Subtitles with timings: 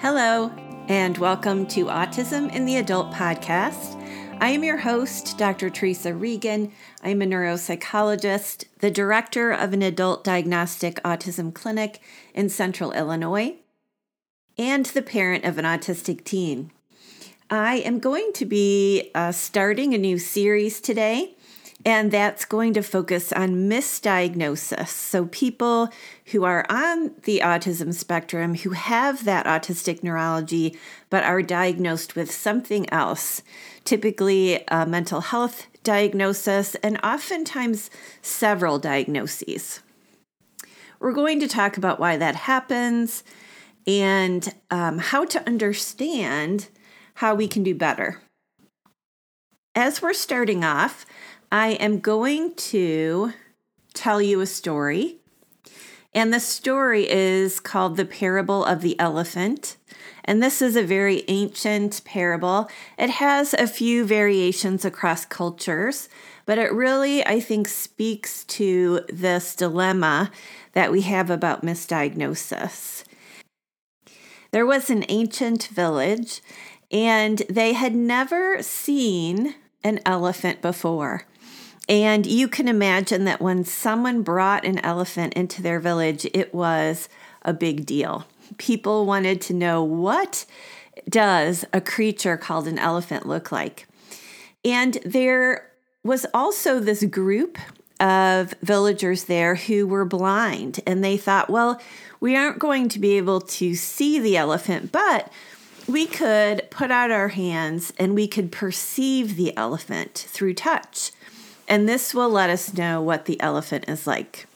[0.00, 0.50] Hello,
[0.88, 4.02] and welcome to Autism in the Adult podcast.
[4.40, 5.68] I am your host, Dr.
[5.68, 6.72] Teresa Regan.
[7.02, 12.00] I'm a neuropsychologist, the director of an adult diagnostic autism clinic
[12.32, 13.56] in central Illinois,
[14.56, 16.70] and the parent of an autistic teen.
[17.50, 21.36] I am going to be uh, starting a new series today
[21.84, 24.88] and that's going to focus on misdiagnosis.
[24.88, 25.88] So, people
[26.26, 32.30] who are on the autism spectrum who have that autistic neurology but are diagnosed with
[32.30, 33.42] something else,
[33.84, 37.90] typically a mental health diagnosis, and oftentimes
[38.20, 39.80] several diagnoses.
[40.98, 43.24] We're going to talk about why that happens
[43.86, 46.68] and um, how to understand
[47.14, 48.20] how we can do better.
[49.74, 51.06] As we're starting off,
[51.52, 53.32] I am going to
[53.92, 55.16] tell you a story.
[56.14, 59.76] And the story is called The Parable of the Elephant.
[60.24, 62.70] And this is a very ancient parable.
[62.96, 66.08] It has a few variations across cultures,
[66.46, 70.30] but it really, I think, speaks to this dilemma
[70.72, 73.02] that we have about misdiagnosis.
[74.52, 76.42] There was an ancient village,
[76.92, 81.24] and they had never seen an elephant before.
[81.90, 87.08] And you can imagine that when someone brought an elephant into their village, it was
[87.42, 88.26] a big deal.
[88.58, 90.46] People wanted to know what
[91.08, 93.88] does a creature called an elephant look like?
[94.64, 95.68] And there
[96.04, 97.58] was also this group
[97.98, 101.82] of villagers there who were blind, and they thought, well,
[102.20, 105.30] we aren't going to be able to see the elephant, but
[105.88, 111.10] we could put out our hands and we could perceive the elephant through touch
[111.70, 114.46] and this will let us know what the elephant is like.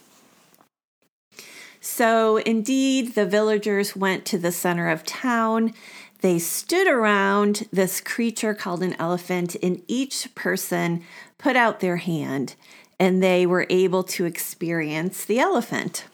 [1.81, 5.73] So, indeed, the villagers went to the center of town.
[6.23, 11.05] They stood around this creature called an elephant, and each person
[11.39, 12.57] put out their hand
[12.99, 16.05] and they were able to experience the elephant.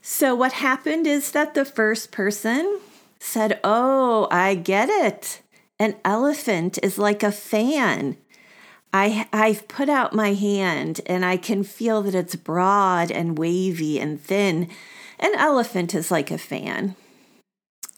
[0.00, 2.80] So, what happened is that the first person
[3.18, 5.42] said, Oh, I get it.
[5.78, 8.16] An elephant is like a fan.
[8.92, 13.98] I I've put out my hand and I can feel that it's broad and wavy
[14.00, 14.68] and thin.
[15.18, 16.96] An elephant is like a fan.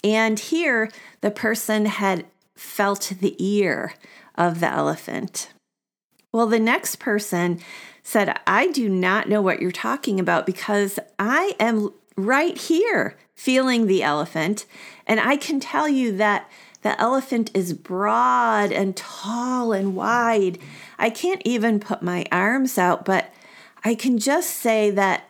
[0.02, 0.90] And here
[1.20, 3.94] the person had felt the ear
[4.34, 5.50] of the elephant.
[6.32, 7.60] Well, the next person
[8.02, 13.86] said, I do not know what you're talking about because I am right here feeling
[13.86, 14.66] the elephant.
[15.06, 16.48] And I can tell you that
[16.82, 20.58] the elephant is broad and tall and wide.
[20.98, 23.32] I can't even put my arms out, but
[23.84, 25.24] I can just say that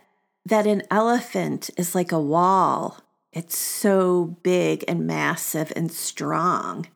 [0.47, 2.99] that an elephant is like a wall.
[3.33, 6.87] It's so big and massive and strong.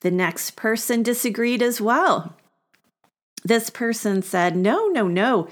[0.00, 2.36] The next person disagreed as well.
[3.44, 5.48] This person said, "No, no, no.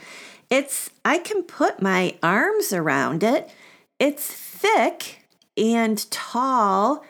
[0.50, 3.50] It's I can put my arms around it.
[3.98, 5.24] It's thick
[5.56, 7.04] and tall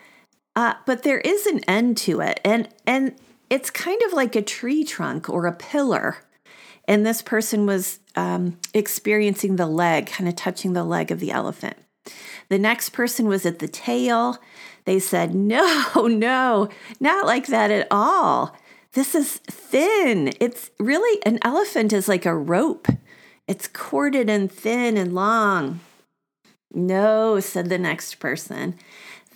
[0.57, 3.15] uh, but there is an end to it, and and
[3.51, 6.19] it's kind of like a tree trunk or a pillar.
[6.89, 11.31] And this person was um, experiencing the leg, kind of touching the leg of the
[11.31, 11.77] elephant.
[12.49, 14.39] The next person was at the tail.
[14.85, 16.69] They said, No, no,
[17.01, 18.57] not like that at all.
[18.93, 20.33] This is thin.
[20.41, 22.89] It's really an elephant is like a rope,
[23.47, 25.81] it's corded and thin and long.
[26.73, 28.77] No, said the next person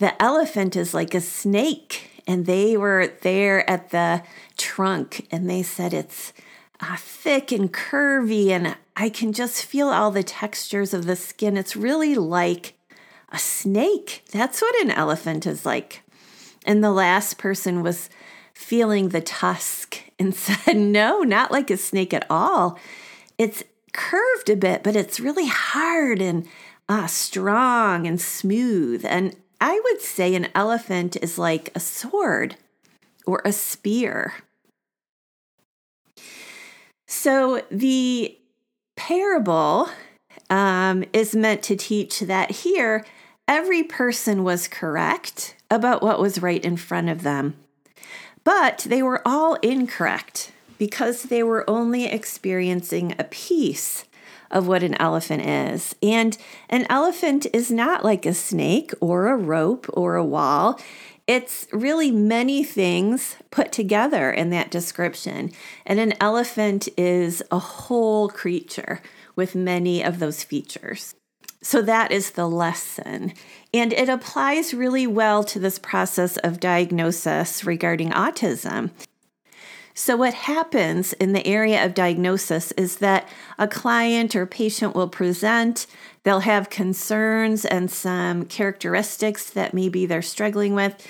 [0.00, 2.08] the elephant is like a snake.
[2.26, 4.22] And they were there at the
[4.56, 6.32] trunk and they said it's
[6.80, 11.56] uh, thick and curvy, and I can just feel all the textures of the skin.
[11.56, 12.74] It's really like
[13.30, 14.24] a snake.
[14.32, 16.02] That's what an elephant is like.
[16.64, 18.08] And the last person was
[18.54, 22.78] feeling the tusk and said, No, not like a snake at all.
[23.36, 23.62] It's
[23.92, 26.46] curved a bit, but it's really hard and
[26.88, 29.04] uh, strong and smooth.
[29.04, 32.56] And I would say an elephant is like a sword
[33.26, 34.34] or a spear.
[37.06, 38.38] So the
[38.96, 39.88] parable
[40.48, 43.04] um, is meant to teach that here
[43.46, 47.56] every person was correct about what was right in front of them,
[48.44, 54.04] but they were all incorrect because they were only experiencing a piece
[54.50, 55.94] of what an elephant is.
[56.02, 56.36] And
[56.68, 60.80] an elephant is not like a snake or a rope or a wall.
[61.26, 65.52] It's really many things put together in that description.
[65.86, 69.00] And an elephant is a whole creature
[69.36, 71.14] with many of those features.
[71.62, 73.34] So that is the lesson.
[73.72, 78.90] And it applies really well to this process of diagnosis regarding autism.
[80.02, 85.10] So, what happens in the area of diagnosis is that a client or patient will
[85.10, 85.86] present,
[86.22, 91.06] they'll have concerns and some characteristics that maybe they're struggling with.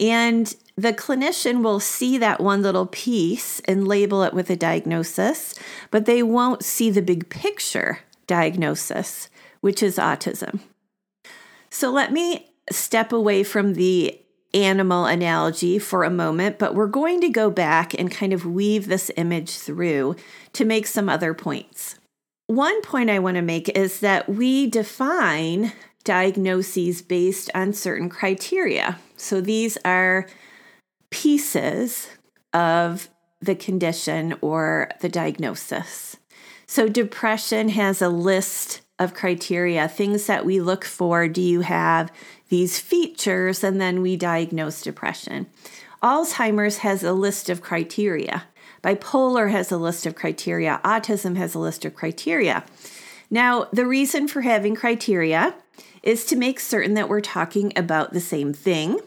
[0.00, 5.56] And the clinician will see that one little piece and label it with a diagnosis,
[5.90, 9.30] but they won't see the big picture diagnosis,
[9.62, 10.60] which is autism.
[11.70, 14.20] So let me step away from the
[14.54, 18.86] animal analogy for a moment, but we're going to go back and kind of weave
[18.86, 20.16] this image through
[20.54, 21.96] to make some other points.
[22.46, 25.72] One point I want to make is that we define
[26.04, 28.98] diagnoses based on certain criteria.
[29.16, 30.26] So these are
[31.10, 32.08] pieces
[32.54, 33.10] of
[33.40, 36.16] the condition or the diagnosis.
[36.66, 41.28] So depression has a list of criteria, things that we look for.
[41.28, 42.10] Do you have
[42.48, 43.62] these features?
[43.62, 45.46] And then we diagnose depression.
[46.02, 48.44] Alzheimer's has a list of criteria.
[48.82, 50.80] Bipolar has a list of criteria.
[50.84, 52.64] Autism has a list of criteria.
[53.30, 55.54] Now, the reason for having criteria
[56.02, 59.00] is to make certain that we're talking about the same thing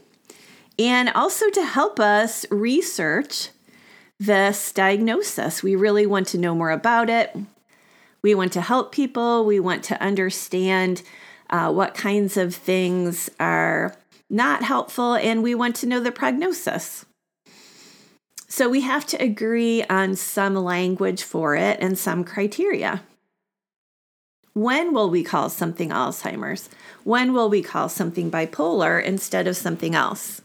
[0.78, 3.50] and also to help us research
[4.20, 5.64] this diagnosis.
[5.64, 7.36] We really want to know more about it.
[8.22, 9.46] We want to help people.
[9.46, 11.02] We want to understand
[11.52, 13.96] uh, what kinds of things are
[14.30, 17.06] not helpful, and we want to know the prognosis.
[18.48, 23.04] So we have to agree on some language for it and some criteria.
[24.54, 26.70] When will we call something Alzheimer's?
[27.04, 30.42] When will we call something bipolar instead of something else?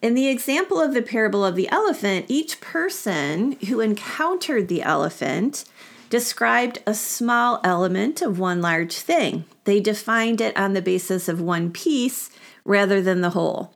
[0.00, 5.64] In the example of the parable of the elephant, each person who encountered the elephant
[6.10, 9.44] described a small element of one large thing.
[9.64, 12.30] They defined it on the basis of one piece
[12.64, 13.74] rather than the whole.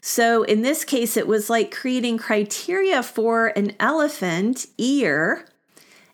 [0.00, 5.46] So in this case, it was like creating criteria for an elephant ear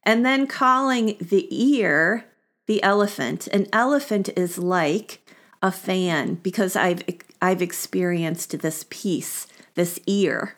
[0.03, 2.25] and then calling the ear
[2.67, 3.49] the elephant.
[3.49, 5.21] An elephant is like
[5.61, 7.03] a fan because I've
[7.41, 10.57] I've experienced this piece, this ear.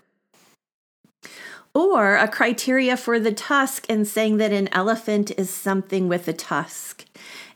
[1.75, 6.33] Or a criteria for the tusk and saying that an elephant is something with a
[6.33, 7.05] tusk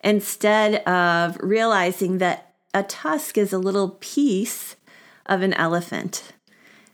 [0.03, 4.76] instead of realizing that a tusk is a little piece
[5.26, 6.32] of an elephant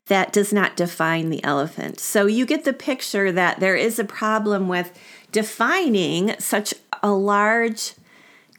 [0.07, 1.99] that does not define the elephant.
[1.99, 4.93] So you get the picture that there is a problem with
[5.33, 7.95] defining such a large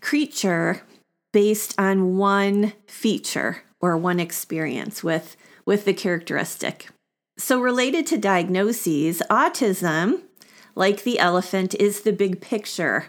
[0.01, 0.81] creature
[1.31, 5.35] based on one feature or one experience with,
[5.65, 6.87] with the characteristic.
[7.37, 10.21] So, related to diagnoses, autism,
[10.73, 13.07] like the elephant, is the big picture.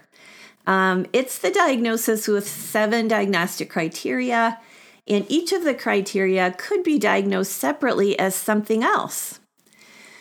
[0.67, 4.59] Um, it's the diagnosis with seven diagnostic criteria
[5.09, 9.39] and each of the criteria could be diagnosed separately as something else.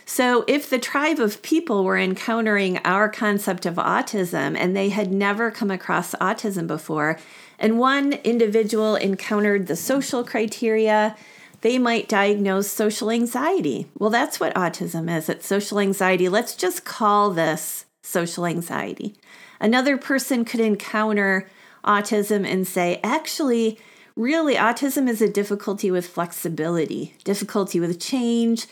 [0.07, 5.11] So, if the tribe of people were encountering our concept of autism and they had
[5.11, 7.17] never come across autism before,
[7.57, 11.15] and one individual encountered the social criteria,
[11.65, 13.87] they might diagnose social anxiety.
[13.97, 16.29] Well, that's what autism is it's social anxiety.
[16.29, 19.15] Let's just call this social anxiety.
[19.59, 21.49] Another person could encounter
[21.83, 23.79] autism and say, actually,
[24.15, 28.67] really, autism is a difficulty with flexibility, difficulty with change,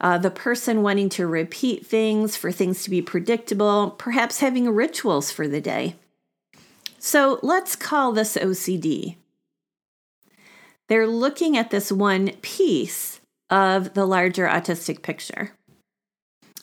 [0.00, 5.30] uh, the person wanting to repeat things for things to be predictable, perhaps having rituals
[5.30, 5.94] for the day.
[6.98, 9.14] So let's call this OCD.
[10.92, 15.52] They're looking at this one piece of the larger autistic picture.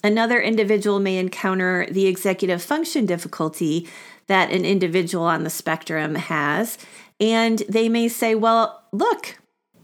[0.04, 3.90] Another individual may encounter the executive function difficulty
[4.28, 6.78] that an individual on the spectrum has,
[7.20, 9.40] and they may say, Well, look,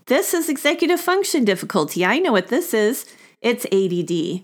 [0.05, 2.05] this is executive function difficulty.
[2.05, 3.07] I know what this is.
[3.41, 4.43] It's ADD.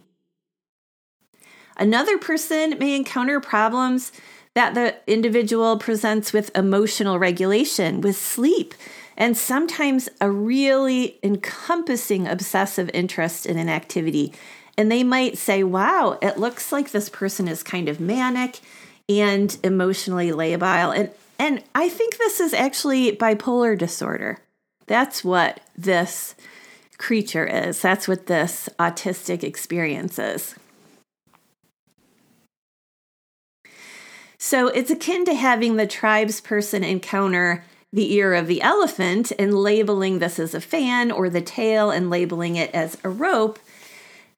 [1.77, 4.11] Another person may encounter problems
[4.55, 8.73] that the individual presents with emotional regulation, with sleep,
[9.17, 14.33] and sometimes a really encompassing obsessive interest in an activity.
[14.77, 18.59] And they might say, wow, it looks like this person is kind of manic
[19.09, 20.95] and emotionally labile.
[20.97, 24.37] And and I think this is actually bipolar disorder.
[24.85, 26.35] That's what this
[26.99, 27.81] creature is.
[27.81, 30.53] That's what this autistic experience is.
[34.37, 39.53] So it's akin to having the tribe's person encounter the ear of the elephant and
[39.53, 43.59] labeling this as a fan or the tail and labeling it as a rope.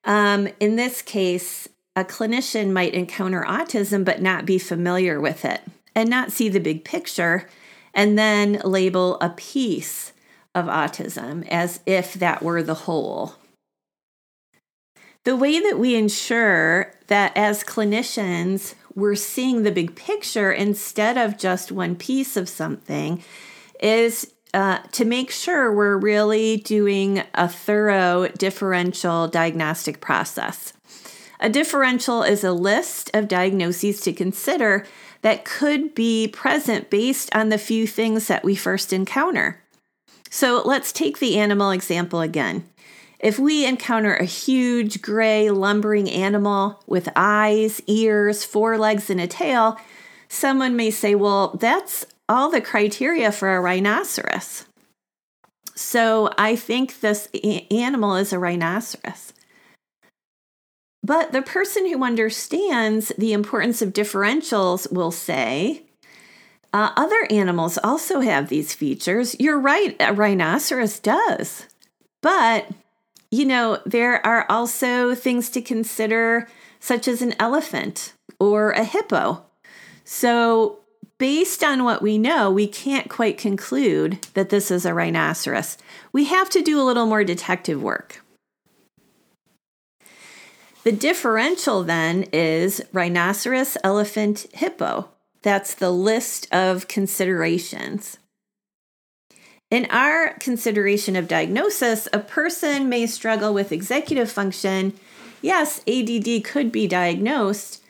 [0.03, 5.61] Um, in this case, a clinician might encounter autism but not be familiar with it
[5.95, 7.47] and not see the big picture
[7.93, 10.13] and then label a piece
[10.55, 13.35] of autism as if that were the whole.
[15.23, 21.37] The way that we ensure that as clinicians, we're seeing the big picture instead of
[21.37, 23.23] just one piece of something
[23.79, 30.73] is uh, to make sure we're really doing a thorough differential diagnostic process.
[31.39, 34.85] A differential is a list of diagnoses to consider
[35.21, 39.63] that could be present based on the few things that we first encounter.
[40.29, 42.67] So let's take the animal example again.
[43.23, 49.27] If we encounter a huge gray lumbering animal with eyes, ears, four legs, and a
[49.27, 49.77] tail,
[50.27, 54.65] someone may say, well, that's all the criteria for a rhinoceros.
[55.73, 57.29] So I think this
[57.71, 59.31] animal is a rhinoceros.
[61.01, 65.83] But the person who understands the importance of differentials will say,
[66.73, 69.33] uh, other animals also have these features.
[69.39, 71.67] You're right, a rhinoceros does.
[72.21, 72.67] But
[73.33, 76.47] you know, there are also things to consider,
[76.79, 79.43] such as an elephant or a hippo.
[80.03, 80.81] So,
[81.17, 85.79] based on what we know, we can't quite conclude that this is a rhinoceros.
[86.11, 88.23] We have to do a little more detective work.
[90.83, 95.09] The differential then is rhinoceros, elephant, hippo.
[95.41, 98.19] That's the list of considerations.
[99.73, 104.93] In our consideration of diagnosis, a person may struggle with executive function.
[105.41, 107.83] Yes, ADD could be diagnosed,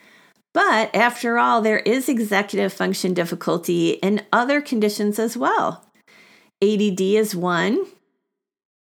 [0.54, 5.84] but after all, there is executive function difficulty in other conditions as well.
[6.62, 7.84] ADD is one.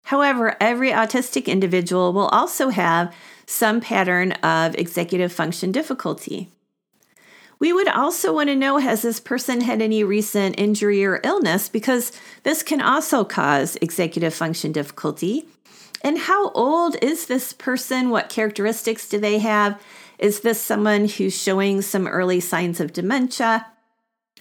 [0.07, 3.15] However, every autistic individual will also have
[3.47, 6.49] some pattern of executive function difficulty.
[7.59, 11.69] We would also want to know has this person had any recent injury or illness
[11.69, 12.13] because
[12.45, 15.49] this can also cause executive function difficulty.
[16.03, 18.11] And how old is this person?
[18.11, 19.81] What characteristics do they have?
[20.19, 23.67] Is this someone who's showing some early signs of dementia?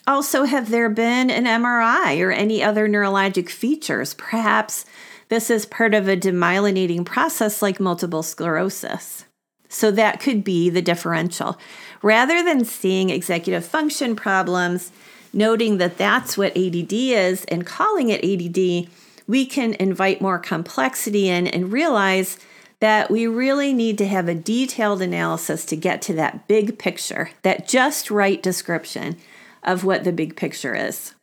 [0.06, 4.14] Also, have there been an MRI or any other neurologic features?
[4.14, 4.86] Perhaps
[5.30, 9.26] this is part of a demyelinating process like multiple sclerosis.
[9.70, 11.58] So that could be the differential.
[12.02, 14.92] Rather than seeing executive function problems,
[15.34, 18.90] noting that that's what ADD is and calling it ADD,
[19.28, 22.38] we can invite more complexity in and realize
[22.80, 27.32] that we really need to have a detailed analysis to get to that big picture,
[27.42, 29.18] that just right description
[29.64, 31.14] of what the big picture is.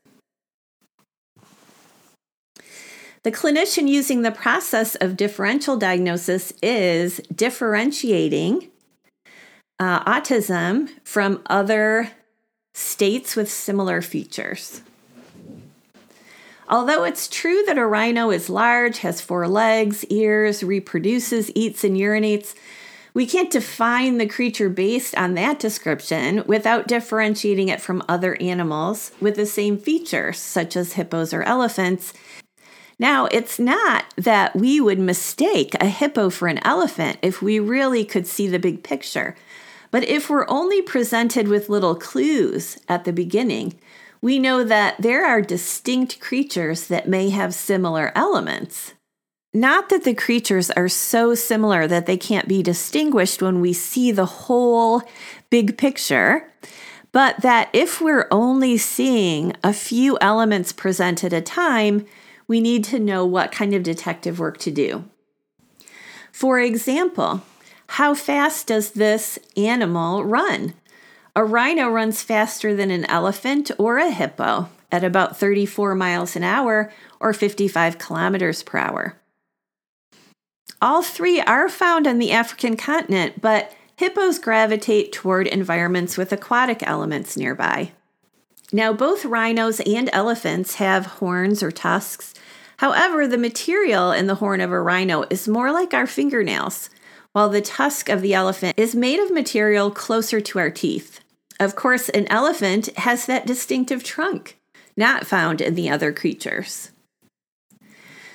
[3.25, 8.69] The clinician using the process of differential diagnosis is differentiating
[9.79, 12.11] uh, autism from other
[12.75, 14.83] states with similar features.
[16.69, 21.97] Although it's true that a rhino is large, has four legs, ears, reproduces, eats, and
[21.97, 22.55] urinates,
[23.15, 29.13] we can't define the creature based on that description without differentiating it from other animals
[29.19, 32.13] with the same features, such as hippos or elephants,
[32.99, 38.05] now, it's not that we would mistake a hippo for an elephant if we really
[38.05, 39.35] could see the big picture.
[39.91, 43.75] But if we're only presented with little clues at the beginning,
[44.21, 48.95] we know that there are distinct creatures that may have similar elements.
[49.53, 54.11] Not that the creatures are so similar that they can't be distinguished when we see
[54.11, 55.03] the whole
[55.51, 56.51] big picture,
[57.13, 62.05] but that if we're only seeing a few elements presented at a time,
[62.47, 65.05] we need to know what kind of detective work to do.
[66.33, 67.43] For example,
[67.89, 70.75] how fast does this animal run?
[71.37, 76.45] A rhino runs faster than an elephant or a hippo at about 34 miles an
[76.45, 79.17] hour or 55 kilometers per hour.
[80.81, 86.83] All three are found on the African continent, but hippos gravitate toward environments with aquatic
[86.83, 87.93] elements nearby.
[88.75, 92.35] Now, both rhinos and elephants have horns or tusks.
[92.79, 96.91] However, the material in the horn of a rhino is more like our fingernails,
[97.31, 101.21] while the tusk of the elephant is made of material closer to our teeth.
[101.61, 104.59] Of course, an elephant has that distinctive trunk,
[104.97, 106.91] not found in the other creatures.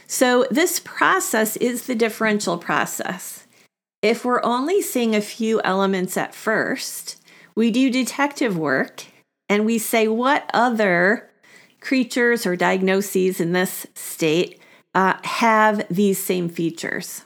[0.07, 3.45] So, this process is the differential process.
[4.01, 7.21] If we're only seeing a few elements at first,
[7.55, 9.03] we do detective work
[9.49, 11.29] and we say what other
[11.81, 14.61] creatures or diagnoses in this state
[14.95, 17.23] uh, have these same features.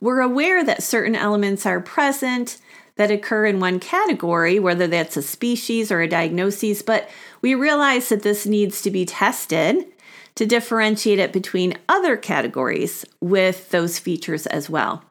[0.00, 2.58] we're aware that certain elements are present
[2.96, 7.08] that occur in one category, whether that's a species or a diagnosis, but
[7.40, 9.86] we realize that this needs to be tested
[10.34, 15.04] to differentiate it between other categories with those features as well.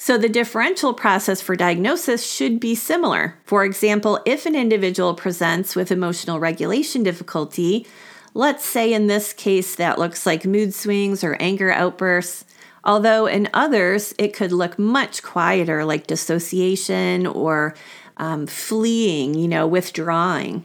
[0.00, 3.36] So, the differential process for diagnosis should be similar.
[3.44, 7.84] For example, if an individual presents with emotional regulation difficulty,
[8.32, 12.44] let's say in this case that looks like mood swings or anger outbursts,
[12.84, 17.74] although in others it could look much quieter, like dissociation or
[18.18, 20.64] um, fleeing, you know, withdrawing.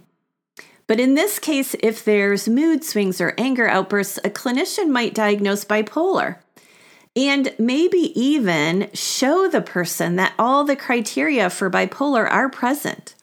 [0.86, 5.66] But in this case, if there's mood swings or anger outbursts, a clinician might diagnose
[5.66, 6.38] bipolar
[7.16, 13.16] and maybe even show the person that all the criteria for bipolar are present.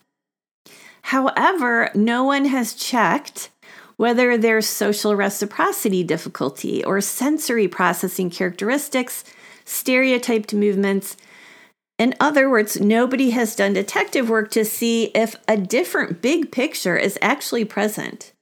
[1.02, 3.50] However, no one has checked
[3.97, 9.25] whether there's social reciprocity difficulty or sensory processing characteristics,
[9.64, 11.16] stereotyped movements.
[11.99, 16.97] In other words, nobody has done detective work to see if a different big picture
[16.97, 18.32] is actually present.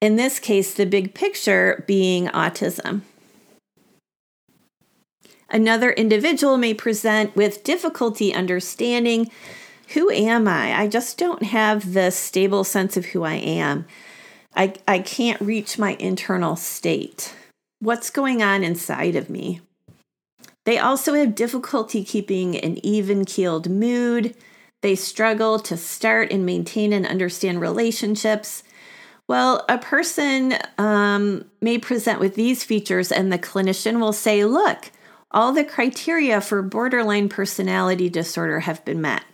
[0.00, 3.02] In this case, the big picture being autism.
[5.50, 9.30] Another individual may present with difficulty understanding
[9.88, 10.78] who am I?
[10.80, 13.86] I just don't have the stable sense of who I am.
[14.56, 17.34] I, I can't reach my internal state.
[17.80, 19.60] What's going on inside of me?
[20.64, 24.34] They also have difficulty keeping an even keeled mood.
[24.80, 28.62] They struggle to start and maintain and understand relationships.
[29.28, 34.90] Well, a person um, may present with these features, and the clinician will say, Look,
[35.34, 39.24] all the criteria for borderline personality disorder have been met.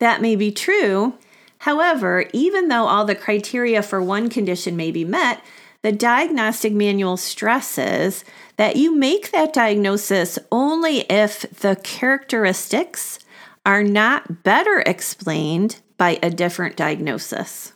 [0.00, 1.14] That may be true.
[1.58, 5.42] However, even though all the criteria for one condition may be met,
[5.82, 8.24] the diagnostic manual stresses
[8.56, 13.18] that you make that diagnosis only if the characteristics
[13.64, 17.72] are not better explained by a different diagnosis.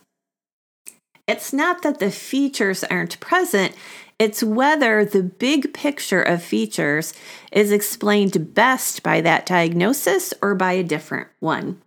[1.27, 3.75] It's not that the features aren't present,
[4.21, 7.11] it's whether the big picture of features
[7.51, 11.81] is explained best by that diagnosis or by a different one.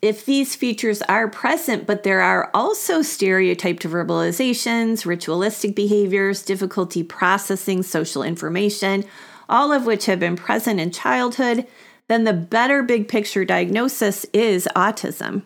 [0.00, 7.82] If these features are present, but there are also stereotyped verbalizations, ritualistic behaviors, difficulty processing
[7.82, 9.04] social information,
[9.46, 11.66] all of which have been present in childhood,
[12.08, 15.42] then the better big picture diagnosis is autism.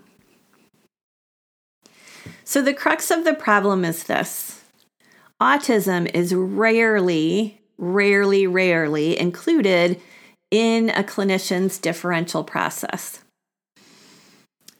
[2.44, 4.59] So, the crux of the problem is this
[5.40, 10.00] autism is rarely, rarely, rarely included
[10.50, 13.22] in a clinician's differential process.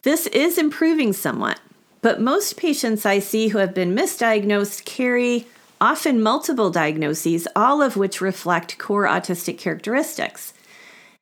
[0.02, 1.60] This is improving somewhat,
[2.02, 5.46] but most patients I see who have been misdiagnosed carry
[5.80, 10.52] often multiple diagnoses, all of which reflect core autistic characteristics.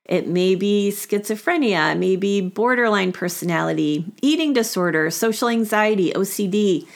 [0.05, 6.87] It may be schizophrenia, maybe borderline personality, eating disorder, social anxiety, OCD,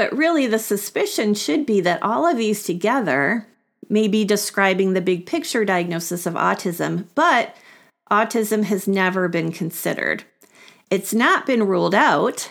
[0.00, 3.46] but really, the suspicion should be that all of these together
[3.90, 7.54] may be describing the big picture diagnosis of autism, but
[8.10, 10.24] autism has never been considered.
[10.90, 12.50] It's not been ruled out,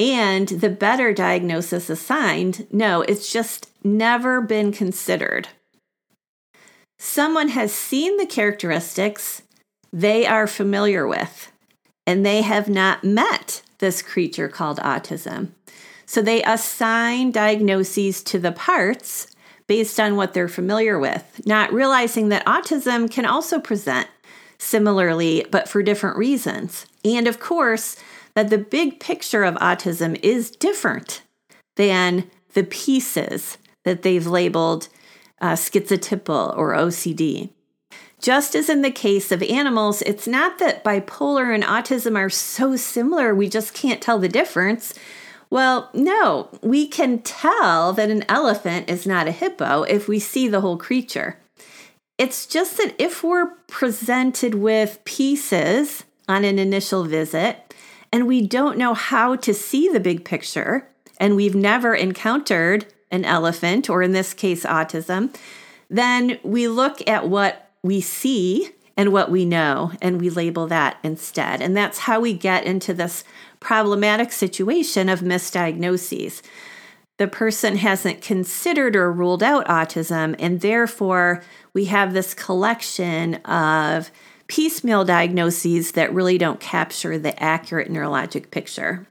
[0.00, 5.46] and the better diagnosis assigned, no, it's just never been considered.
[6.98, 9.42] Someone has seen the characteristics
[9.92, 11.52] they are familiar with,
[12.04, 15.52] and they have not met this creature called autism.
[16.12, 19.28] So they assign diagnoses to the parts
[19.66, 24.08] based on what they're familiar with, not realizing that autism can also present
[24.58, 26.84] similarly, but for different reasons.
[27.02, 27.96] And of course,
[28.34, 31.22] that the big picture of autism is different
[31.76, 34.88] than the pieces that they've labeled
[35.40, 37.48] uh, schizotypal or OCD.
[38.20, 42.76] Just as in the case of animals, it's not that bipolar and autism are so
[42.76, 44.92] similar, we just can't tell the difference.
[45.52, 50.48] Well, no, we can tell that an elephant is not a hippo if we see
[50.48, 51.36] the whole creature.
[52.16, 57.74] It's just that if we're presented with pieces on an initial visit
[58.10, 60.88] and we don't know how to see the big picture,
[61.18, 65.36] and we've never encountered an elephant, or in this case, autism,
[65.90, 70.96] then we look at what we see and what we know, and we label that
[71.02, 71.60] instead.
[71.60, 73.22] And that's how we get into this
[73.62, 76.42] problematic situation of misdiagnoses.
[77.18, 84.10] The person hasn't considered or ruled out autism, and therefore we have this collection of
[84.48, 89.06] piecemeal diagnoses that really don't capture the accurate neurologic picture.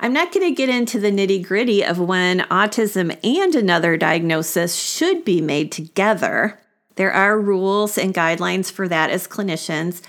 [0.00, 4.74] I'm not going to get into the nitty gritty of when autism and another diagnosis
[4.74, 6.58] should be made together.
[6.96, 10.02] There are rules and guidelines for that as clinicians,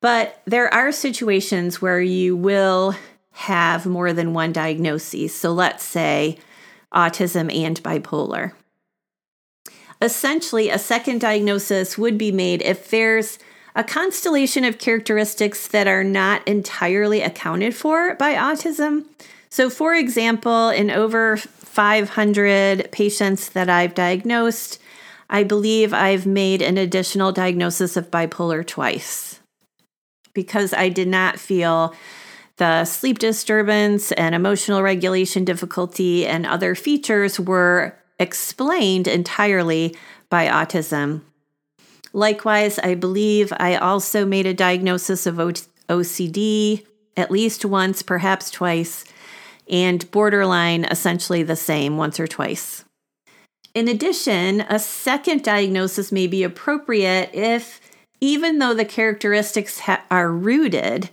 [0.00, 2.94] but there are situations where you will
[3.32, 5.34] have more than one diagnosis.
[5.34, 6.38] So let's say
[6.92, 8.52] autism and bipolar.
[10.00, 13.38] Essentially, a second diagnosis would be made if there's
[13.74, 19.04] a constellation of characteristics that are not entirely accounted for by autism.
[19.50, 24.80] So, for example, in over 500 patients that I've diagnosed,
[25.30, 29.37] I believe I've made an additional diagnosis of bipolar twice
[30.34, 31.94] because I did not feel
[32.56, 39.96] the sleep disturbance and emotional regulation difficulty and other features were explained entirely
[40.28, 41.22] by autism.
[42.12, 46.84] Likewise, I believe I also made a diagnosis of OCD
[47.16, 49.04] at least once, perhaps twice,
[49.68, 52.84] and borderline essentially the same once or twice.
[53.74, 57.80] In addition, a second diagnosis may be appropriate if,
[58.20, 61.10] even though the characteristics ha- are rooted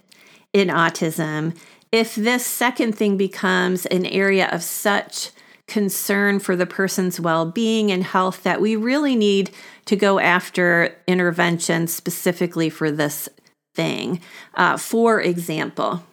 [0.53, 1.55] in autism,
[1.91, 5.31] if this second thing becomes an area of such
[5.67, 9.49] concern for the person's well being and health that we really need
[9.85, 13.27] to go after intervention specifically for this
[13.73, 14.19] thing.
[14.53, 16.03] Uh, for example,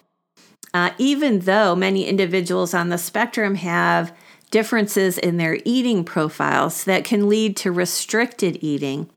[0.73, 4.15] uh, even though many individuals on the spectrum have
[4.49, 9.09] differences in their eating profiles that can lead to restricted eating,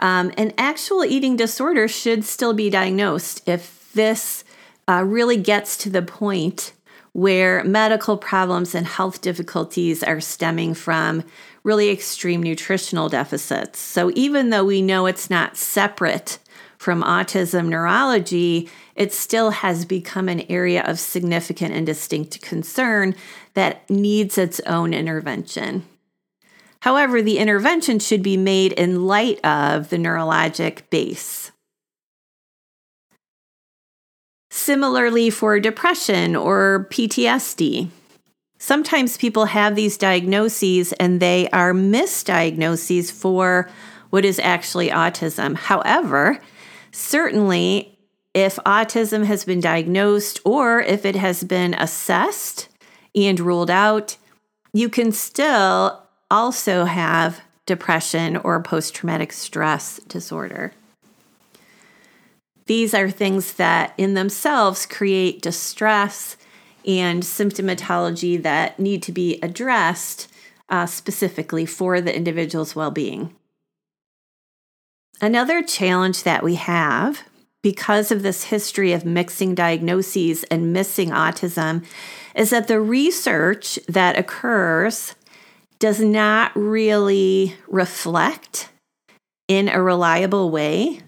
[0.00, 4.44] um, an actual eating disorder should still be diagnosed if this
[4.88, 6.72] uh, really gets to the point
[7.12, 11.24] where medical problems and health difficulties are stemming from
[11.64, 13.78] really extreme nutritional deficits.
[13.78, 16.38] So, even though we know it's not separate
[16.78, 23.14] from autism neurology, it still has become an area of significant and distinct concern
[23.54, 25.84] that needs its own intervention.
[26.82, 31.52] However, the intervention should be made in light of the neurologic base.
[34.50, 37.90] Similarly, for depression or PTSD,
[38.58, 43.68] sometimes people have these diagnoses and they are misdiagnoses for
[44.10, 45.56] what is actually autism.
[45.56, 46.40] However,
[46.92, 47.98] certainly,
[48.34, 52.68] if autism has been diagnosed or if it has been assessed
[53.14, 54.16] and ruled out,
[54.72, 60.72] you can still also have depression or post traumatic stress disorder.
[62.66, 66.36] These are things that in themselves create distress
[66.86, 70.28] and symptomatology that need to be addressed
[70.68, 73.34] uh, specifically for the individual's well being.
[75.20, 77.24] Another challenge that we have
[77.62, 81.84] because of this history of mixing diagnoses and missing autism
[82.34, 85.14] is that the research that occurs
[85.80, 88.68] does not really reflect
[89.48, 91.00] in a reliable way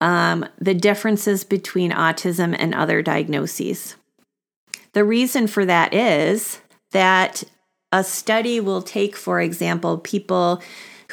[0.00, 3.94] um, the differences between autism and other diagnoses.
[4.92, 6.60] The reason for that is
[6.92, 7.44] that
[7.92, 10.60] a study will take, for example, people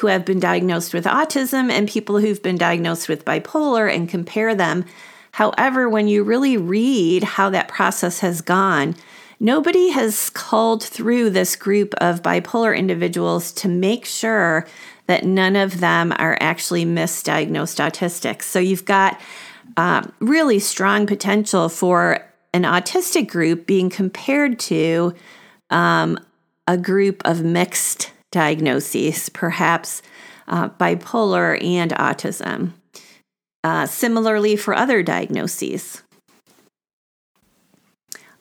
[0.00, 4.54] who have been diagnosed with autism and people who've been diagnosed with bipolar and compare
[4.54, 4.84] them.
[5.32, 8.96] However, when you really read how that process has gone,
[9.42, 14.66] nobody has culled through this group of bipolar individuals to make sure
[15.08, 18.44] that none of them are actually misdiagnosed autistics.
[18.44, 19.20] So you've got
[19.76, 22.24] uh, really strong potential for
[22.54, 25.12] an autistic group being compared to
[25.70, 26.18] um,
[26.68, 30.02] a group of mixed diagnoses, perhaps
[30.46, 32.72] uh, bipolar and autism.
[33.64, 36.02] Uh, similarly, for other diagnoses.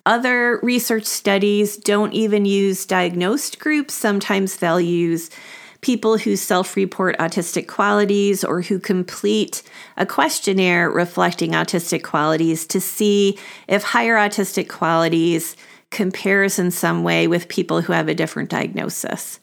[0.05, 3.93] Other research studies don't even use diagnosed groups.
[3.93, 5.29] Sometimes they'll use
[5.81, 9.61] people who self report autistic qualities or who complete
[9.97, 13.37] a questionnaire reflecting autistic qualities to see
[13.67, 15.55] if higher autistic qualities
[15.89, 19.39] compares in some way with people who have a different diagnosis.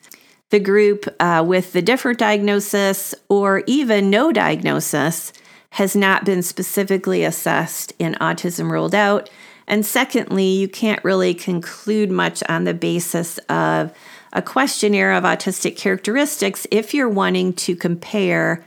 [0.50, 5.32] The group uh, with the different diagnosis or even no diagnosis
[5.70, 9.28] has not been specifically assessed in autism ruled out.
[9.68, 13.92] And secondly, you can't really conclude much on the basis of
[14.32, 18.64] a questionnaire of autistic characteristics if you're wanting to compare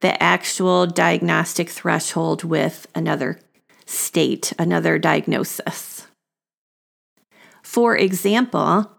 [0.00, 3.40] the actual diagnostic threshold with another
[3.84, 6.06] state, another diagnosis.
[7.62, 8.92] For example,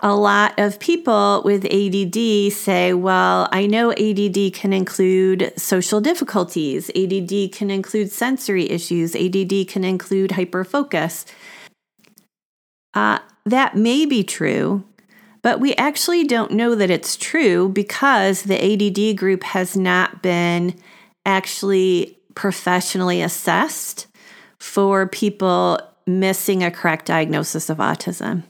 [0.00, 6.90] a lot of people with ADD say, well, I know ADD can include social difficulties,
[6.90, 11.24] ADD can include sensory issues, ADD can include hyperfocus.
[12.92, 14.84] Uh, that may be true,
[15.42, 20.74] but we actually don't know that it's true because the ADD group has not been
[21.24, 24.08] actually professionally assessed
[24.58, 28.44] for people missing a correct diagnosis of autism.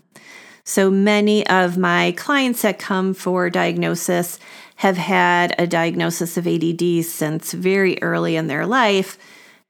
[0.68, 4.40] So many of my clients that come for diagnosis
[4.74, 9.16] have had a diagnosis of ADD since very early in their life.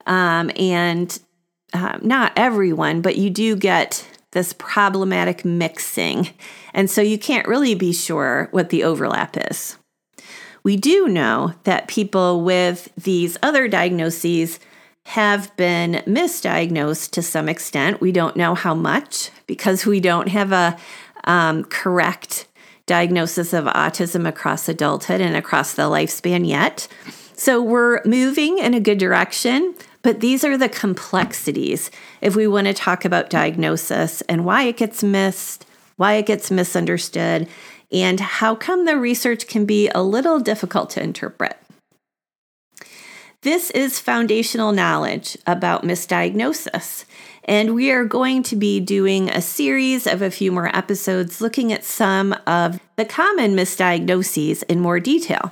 [0.07, 1.17] Um, and
[1.71, 6.29] uh, not everyone, but you do get this problematic mixing.
[6.73, 9.77] And so you can't really be sure what the overlap is.
[10.63, 14.59] We do know that people with these other diagnoses
[15.07, 18.01] have been misdiagnosed to some extent.
[18.01, 20.77] We don't know how much because we don't have a
[21.23, 22.45] um, correct
[22.87, 26.89] diagnosis of autism across adulthood and across the lifespan yet.
[27.35, 31.89] So we're moving in a good direction, but these are the complexities
[32.19, 35.65] if we want to talk about diagnosis and why it gets missed,
[35.95, 37.47] why it gets misunderstood,
[37.93, 41.57] and how come the research can be a little difficult to interpret.
[43.43, 47.05] This is foundational knowledge about misdiagnosis.
[47.43, 51.71] And we are going to be doing a series of a few more episodes looking
[51.71, 55.51] at some of the common misdiagnoses in more detail.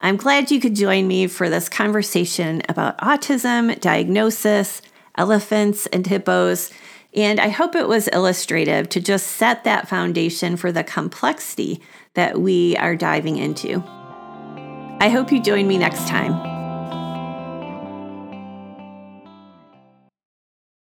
[0.00, 4.82] I'm glad you could join me for this conversation about autism, diagnosis,
[5.16, 6.72] elephants, and hippos.
[7.14, 11.80] And I hope it was illustrative to just set that foundation for the complexity
[12.14, 13.82] that we are diving into.
[15.00, 16.57] I hope you join me next time.